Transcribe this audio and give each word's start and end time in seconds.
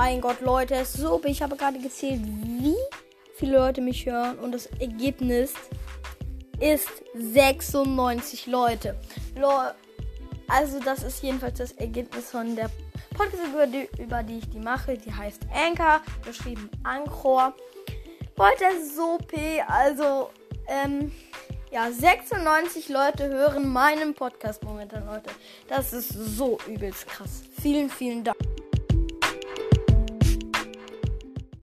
Mein 0.00 0.20
Gott, 0.20 0.40
Leute, 0.42 0.76
es 0.76 0.94
ist 0.94 1.00
so. 1.00 1.20
Ich 1.24 1.42
habe 1.42 1.56
gerade 1.56 1.80
gezählt, 1.80 2.20
wie 2.24 2.76
viele 3.34 3.58
Leute 3.58 3.80
mich 3.80 4.06
hören. 4.06 4.38
Und 4.38 4.52
das 4.52 4.66
Ergebnis 4.78 5.52
ist 6.60 6.88
96 7.16 8.46
Leute. 8.46 8.94
Also, 10.46 10.78
das 10.78 11.02
ist 11.02 11.20
jedenfalls 11.24 11.58
das 11.58 11.72
Ergebnis 11.72 12.30
von 12.30 12.54
der 12.54 12.70
Podcast, 13.16 13.42
über 13.52 13.66
die, 13.66 13.88
über 14.00 14.22
die 14.22 14.38
ich 14.38 14.48
die 14.48 14.60
mache. 14.60 14.96
Die 14.96 15.12
heißt 15.12 15.40
Anchor, 15.52 16.00
geschrieben 16.24 16.70
Anchor. 16.84 17.52
Leute, 18.36 18.64
es 18.76 18.84
ist 18.84 18.94
so 18.96 19.18
P. 19.18 19.60
Also, 19.66 20.30
ähm. 20.68 21.10
Ja, 21.72 21.90
96 21.90 22.88
Leute 22.88 23.28
hören 23.28 23.68
meinen 23.68 24.14
Podcast 24.14 24.62
momentan, 24.62 25.04
Leute. 25.06 25.30
Das 25.66 25.92
ist 25.92 26.10
so 26.10 26.56
übelst 26.68 27.06
krass. 27.08 27.42
Vielen, 27.60 27.90
vielen 27.90 28.22
Dank. 28.22 28.38